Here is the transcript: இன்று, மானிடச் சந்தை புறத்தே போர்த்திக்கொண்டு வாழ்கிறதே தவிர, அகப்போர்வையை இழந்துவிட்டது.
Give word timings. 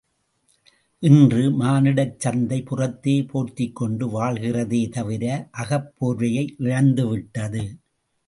இன்று, 1.03 1.41
மானிடச் 1.51 2.15
சந்தை 2.17 2.61
புறத்தே 2.61 3.13
போர்த்திக்கொண்டு 3.21 4.09
வாழ்கிறதே 4.09 4.89
தவிர, 4.89 5.49
அகப்போர்வையை 5.57 6.45
இழந்துவிட்டது. 6.59 7.63